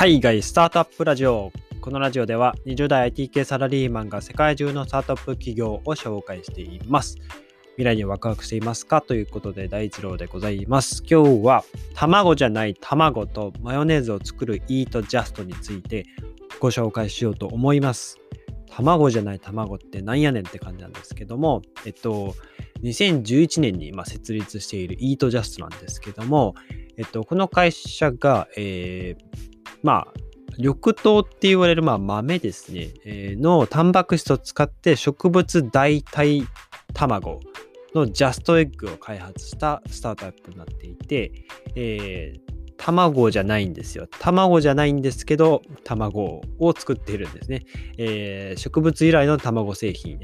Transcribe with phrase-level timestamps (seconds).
[0.00, 1.52] 海外スタートアップラジオ。
[1.82, 7.18] このラジオでは20代 IT 系サラリーマンが世界中のスタートアップ企業を紹介しています。
[7.72, 9.02] 未来にワクワクしていますか？
[9.02, 11.02] ということで第一郎でございます。
[11.06, 16.06] 今日は卵じゃない卵とマヨネーズを作るイートジャストについて
[16.60, 18.18] ご紹介しようと思います。
[18.70, 22.34] 卵じゃない卵ってなんやねんって感じなんですけどもえっと
[22.82, 26.54] 2011年に今設立しているイートジャストなんですけども、
[26.96, 29.29] えっと、この会社が、えー、
[29.82, 30.14] まあ、
[30.58, 36.44] 緑豆って言われるまあ豆ですね、えー、のタンパク質を使って植物代替
[36.92, 37.40] 卵
[37.94, 41.32] のジャストエッグを開発したスタートアップになっていて、
[41.74, 42.40] えー、
[42.76, 44.06] 卵じゃないんですよ。
[44.18, 47.62] 卵じゃないんですけど、卵を作っているんですね。
[47.98, 50.18] えー、植物由来の卵製品、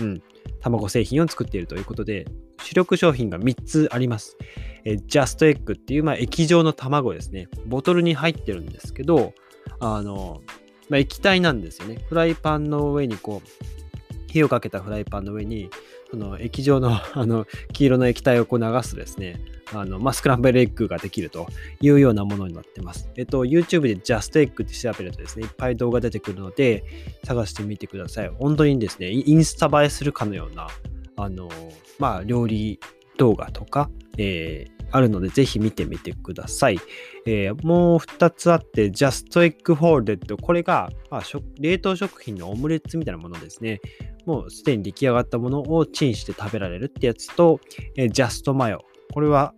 [0.00, 0.22] うん、
[0.60, 2.26] 卵製品を作っているということで、
[2.66, 4.36] 主力商品が3つあります。
[4.84, 7.48] え、ジャストエッグっていう、まあ、液状の卵ですね。
[7.64, 9.34] ボトルに入ってるんですけど、
[9.78, 10.42] あの、
[10.88, 12.04] まあ、液体なんですよね。
[12.08, 15.70] フライパンの上にこう、火をかけたフライパンの上に、
[16.10, 19.40] その液状の あの黄色の液体をこう流すとですね、
[19.72, 21.46] あのまあ、スクランブルエッグができると
[21.80, 23.08] いうようなものになってます。
[23.16, 26.84] えっと、YouTube で Just Egg って調べるとですね、いっぱい動画出てくるので、
[27.24, 28.28] 探してみてください。
[28.28, 30.68] 本当にですね、インスタ映えするかのような、
[31.16, 31.48] あの、
[31.98, 32.78] まあ、料理
[33.16, 36.78] 動画とか、えー、あるので、ぜひ見てみてください。
[37.26, 40.40] えー、もう2つあって、Just Egg Folded。
[40.40, 41.22] これが、まあ、
[41.60, 43.80] 冷凍食品のオムレツみたいなものですね。
[44.26, 47.60] もうすでに出来上がったものをチンして食べられるってやつと、
[47.96, 48.80] えー、Just Mayo。
[49.12, 49.54] これは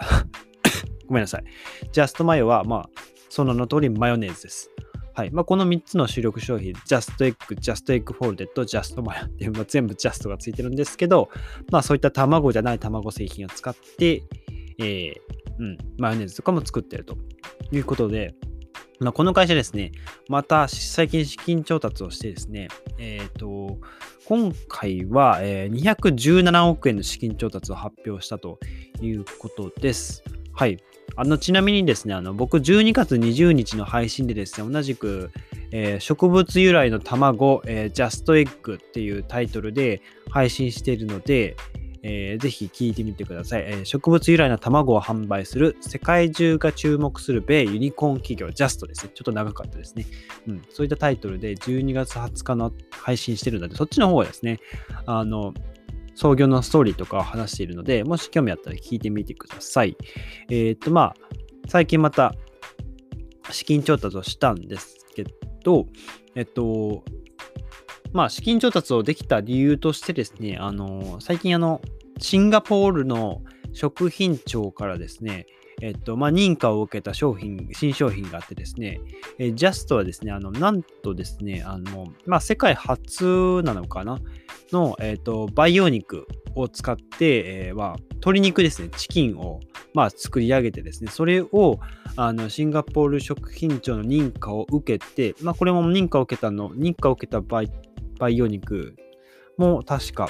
[1.08, 1.44] ごめんなさい。
[1.92, 2.90] Just Mayo は、まあ、
[3.28, 4.70] その名の通りマヨネーズです。
[5.18, 11.28] はいまあ、この3つの主力商品、Just Egg、Just Egg Folded、Just Mayo っていう、まあ、全部 Just がついてるんですけど、
[11.72, 14.22] まあそういった卵じゃない卵製品を使って、
[14.78, 15.14] えー、
[15.58, 17.16] うん、マヨネーズとかも作ってると
[17.72, 18.36] いうことで、
[19.00, 19.90] まあ、この会社ですね、
[20.28, 23.80] また最近資金調達をしてですね、えっ、ー、と、
[24.24, 28.60] 今回は、217億円の資金調達を発表したと
[29.00, 30.22] いうことです。
[30.52, 30.78] はい。
[31.20, 35.32] あの、ちなみにですね、あの、僕12月20日の配信でですね、同じく、
[35.72, 41.56] えー、植物由来の卵、えー、ジャストエッグっていうタイトルで配信しているので、
[42.04, 49.10] えー、ぜひ聞いてみてください、えー、植物由来の卵を販売する世界中が注目する米ユニコーン企業ジャストですね。
[49.12, 50.06] ちょっと長かったですね。
[50.46, 54.60] うん、そういったタイトルで12月20日の配信してるので、そっちの方はですね、
[55.06, 55.52] あの、
[56.18, 59.96] 創業のストーリーとかを話しているので、もし興味あったら聞いてみてください。
[60.50, 61.14] えー、っと、まあ、
[61.68, 62.34] 最近また
[63.52, 65.24] 資金調達をしたんですけ
[65.62, 65.86] ど、
[66.34, 67.04] えっと、
[68.12, 71.80] まあ、資金調達をできた理由としてですね、あの、最近あの、
[72.18, 73.42] シンガポールの
[73.72, 75.46] 食品庁からですね、
[75.80, 79.00] えっと、まあ、認可を受けた商品、新商品があってですね、
[79.38, 84.18] えジャストはですね、あの、なんとですね、あの、まあ、世界初なのかな？
[84.72, 89.60] の、えっと、培養肉を使って、えー、まあ、鶏肉ですね、チキンを、
[89.94, 91.78] まあ、作り上げてですね、それを、
[92.16, 97.64] あの、シンガポール食品庁の認可を受けて、まあ、これも認可を受けたの、認可を受けた場合、
[98.18, 98.96] 培養肉
[99.56, 100.28] も確か、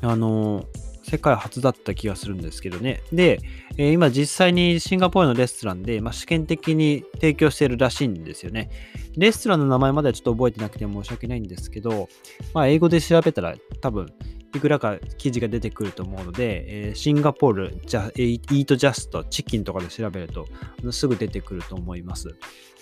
[0.00, 0.64] あの
[1.08, 3.02] 世界初だった気がするんですけどね。
[3.12, 3.40] で、
[3.76, 8.70] えー、今実際にシンガポールのレストランで、まあ、試験的に提供しているらしいんですよね。
[9.16, 12.08] レストランの名前まではちょっと覚えてなくて申し訳ないんですけど、
[12.52, 14.06] まあ、英語で調べたら多分
[14.54, 20.46] いくらか記事が出てくると思うので、えー、シンガポールじゃ、イートジャスト、チキンとかで調べると
[20.90, 22.34] すぐ出てくると思います。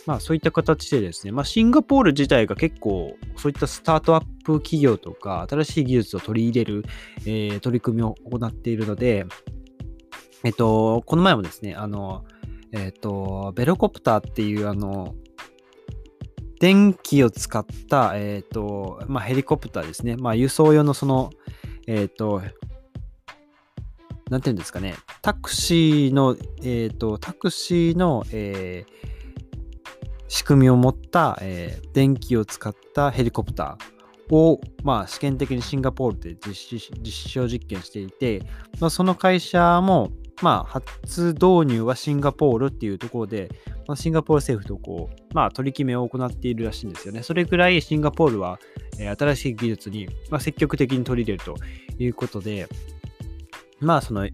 [0.06, 6.84] まあそういった形でですね、まあシンガポール自体が結構そういったスタートアップ企業とか新しい技術を取り入れる、
[7.22, 9.26] えー、取り組みを行っているので、
[10.44, 12.24] えっと、この前もですね、あの、
[12.72, 15.14] えっと、ベロコプターっていうあの、
[16.60, 21.30] 電気を使った、えっと、まあヘリコプターですね、まあ輸送用のその、
[21.88, 22.42] えっと、
[24.30, 29.15] なんていうんですかね、タクシーの、えっ、と、タクシーの、えー、
[30.28, 38.42] 仕組みを持った、えー、電気を使ったヘリコプターを、まあ、試験的にシンガポールで実施実証実験していて、
[38.80, 40.10] まあ、その会社も、
[40.42, 43.50] まあ、初導入はシンガポールっていうところで、
[43.86, 47.22] まあ、シンガポール政府とこう、まあ、取り決めを行っているらしいんですよね。
[47.22, 48.58] それぐらいシンガポールは、
[48.98, 51.56] えー、新しい技術に、まあ、積極的に取り入れると
[52.02, 52.66] いうことで、
[53.80, 54.28] まあ、その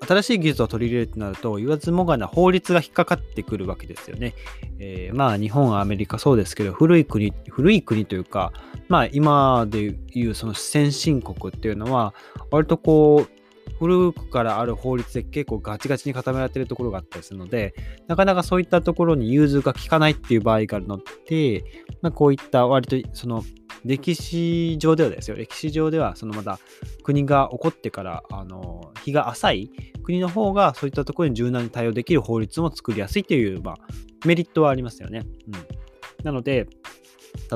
[0.00, 4.34] 新しい技術を取り入れるとなると、言わずもがな法律が引っかかってくるわけですよね。
[4.78, 8.52] えー、まあ日本、アメリカそうですけど、古い国、古い国というか、
[8.88, 12.14] まあ今でいうその先進国っていうのは、
[12.50, 13.36] 割とこう、
[13.78, 17.74] 古くからある法律で結構ガチガチに固められてるところがあったりするので、
[18.06, 20.98] なかなかそういったところに融通が効かないっていう場合があるの
[21.28, 21.64] で、
[22.00, 23.44] まあ、こういった割とその
[23.84, 26.58] 歴史上ではですよ、歴史上ではそのまだ
[27.02, 29.70] 国が起こってからあの日が浅い
[30.02, 33.76] 国の方がそういったところに柔軟に対応できる法律も作りやすいという、まあ、
[34.24, 35.22] メリットはありますよね。
[35.46, 36.66] うん、なので、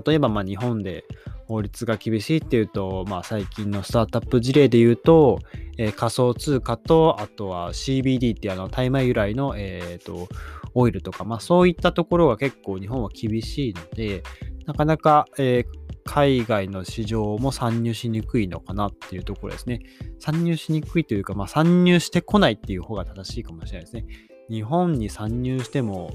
[0.06, 1.04] 例えばまあ日本で
[1.50, 5.40] 法律が厳しいっていうと、まあ、最近のスタートアップ事例で言うと、
[5.78, 10.28] えー、仮想通貨と、あとは CBD っていうあの大麻由来の、えーと、
[10.74, 14.22] オイルとか、まあ、そういったところが結構日本は厳しいので、
[14.70, 19.80] なかなか、えー、海外の市場も参入しにくいのかなっていうところですね。
[20.20, 24.06] 参入しにくいというか、まあ、参入してこないっていう方が正しいかもしれないですね。
[24.48, 26.12] 日本に参入しても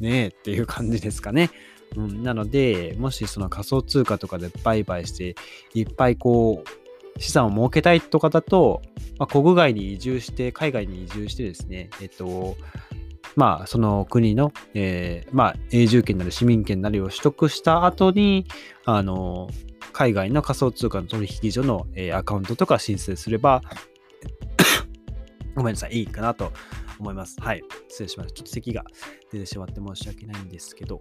[0.00, 1.50] ねえっていう感じですかね。
[1.96, 5.34] うん、なので、もしその仮想通貨とかで売買して、
[5.74, 8.82] いっぱいこう、資産を設けたいとかだと、
[9.18, 12.56] まあ、国外に移住して、海外に移住してですね、えっと、
[13.36, 18.46] まあ、その国の、えー、まあ、永住権なり市民権なりを取得した後に、
[18.84, 19.48] あの、
[19.92, 23.62] 海外の仮想通貨の取引所の、えー、アカウントとか申請すれば、
[25.54, 26.52] ごめんなさい、いいかなと
[26.98, 27.36] 思います。
[27.40, 27.62] はい。
[27.88, 28.34] 失礼しました。
[28.34, 28.84] ちょっと咳が
[29.32, 30.98] 出てしまって申し訳ないんですけど、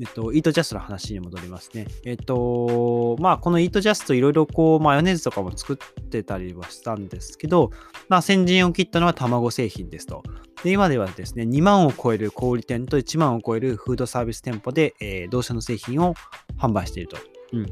[0.00, 1.86] えっと、イートジャストの話に戻りますね。
[2.04, 7.70] えっと、まあ、このイートジャストいろいろこう、マヨネーズとかも作ってたりはしたんですけど、
[8.08, 10.22] まあ、先陣を切ったのは卵製品ですと。
[10.64, 16.14] で、今ではですね、2万を超える小売店と1万を超えるフードサービス店舗で、えー、同社の製品を
[16.58, 17.16] 販売していると。
[17.52, 17.66] うん。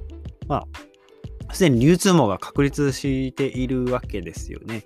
[0.46, 0.64] ま
[1.50, 4.84] あ、すでに流通網が確立しているわけですよね。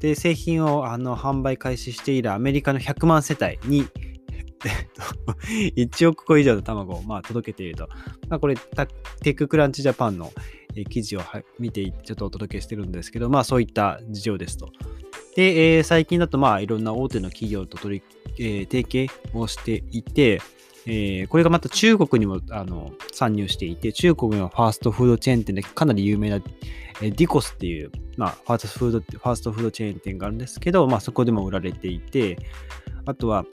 [0.00, 3.86] で、製品をあの販売開始しているアメリカの100万世帯に、
[5.76, 7.88] 1億個以上の卵をまあ届けていると。
[8.28, 10.32] まあ、これ、テッククランチジャパンの
[10.88, 11.22] 記事を
[11.58, 14.70] 見てちょっとお届けしてるんですけど、まあそういった事情ですと。
[15.36, 18.02] で、えー、最近だとまあいろんな大手の企業と取り、
[18.38, 20.40] えー、提携をしていて、
[20.86, 32.38] えー、これがまた中国にもあの参入していて、中国のファーストフードチェーン店でかなり有名な、えー、ディコスっていう、まあ、ファーストフード、ファーストフードチェーン店があるんですけど、まあ、そこでも売られていて、
[33.06, 33.44] あとは、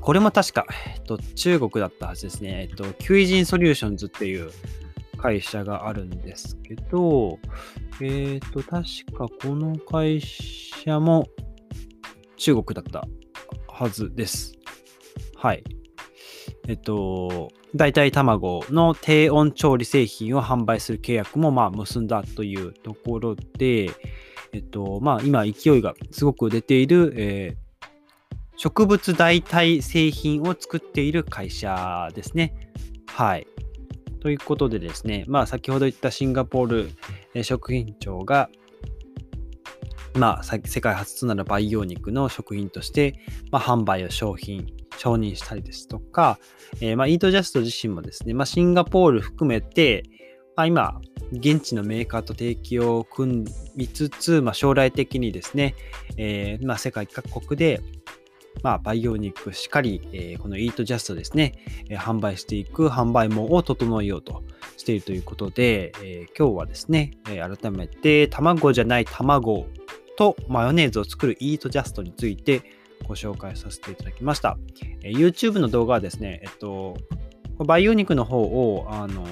[0.00, 2.68] これも確か、えっと、中国だったはずですね。
[2.70, 4.50] えっと、 Cuisine Solutions っていう
[5.20, 7.38] 会社があるんですけど、
[8.00, 8.70] えっと、確
[9.12, 11.26] かこの会社も
[12.36, 13.06] 中国だった
[13.68, 14.54] はずです。
[15.36, 15.62] はい。
[16.68, 23.90] えっと、代替卵の低温調理製品を販売する契約もまあ結んだというところで、
[24.52, 27.86] えっと、まあ今勢いがすごく出ている、えー、
[28.56, 32.54] 植物代替製品を作っている会社ですね。
[33.06, 33.46] はい。
[34.20, 36.90] ということでですね、まあ先ほど言ったシンガポー
[37.34, 38.50] ル、食品庁が、
[40.14, 43.14] まあ世界初となる培養肉の食品として、
[43.50, 44.66] まあ、販売を商品
[45.00, 46.38] 承認したりですとか、
[46.82, 50.02] えー、まあ、イートジャスト自身もですね、まあ、シンガポール含めて、
[50.56, 51.00] まあ、今、
[51.32, 53.46] 現地のメーカーと提携を組
[53.76, 55.74] みつつ、まあ、将来的にですね、
[56.18, 57.80] えー、ま、世界各国で、
[58.62, 61.54] まあ、培養肉しっかり、えー、このイートジャストですね、
[61.88, 64.42] えー、販売していく販売網を整えようと
[64.76, 69.66] しているということで、えー、今日はですね、え改めて卵じゃない卵
[70.16, 72.62] とマヨネーズを作るイートジャストについて、
[73.08, 74.58] ご紹介させていただきました。
[75.02, 76.96] え YouTube の動画はですね、えっと、
[77.64, 79.24] 培養肉の方を、あの、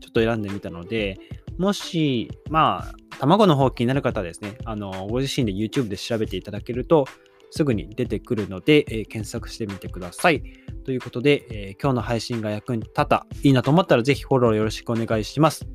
[0.00, 1.18] ちょっと選んでみたので、
[1.58, 7.06] もし、まあ、卵の方気になる方はですね、あの、ご自身で YouTube で調べていただけると、
[7.50, 10.42] すぐに出てくるので、えー、検索してみてください。
[10.84, 15.66] ということで、えー、今日の配信が役に立った、いいなと思ったらぜひフォローよろしくお願いします。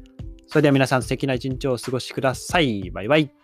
[0.47, 2.91] それでは皆さん素敵な一日をお過ごしください。
[2.91, 3.42] バイバイ。